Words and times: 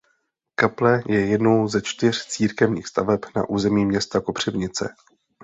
Kaple 0.55 1.03
je 1.07 1.25
jednou 1.25 1.67
ze 1.67 1.81
čtyř 1.81 2.25
církevních 2.25 2.87
staveb 2.87 3.19
na 3.35 3.49
území 3.49 3.85
města 3.85 4.21
Kopřivnice. 4.21 4.93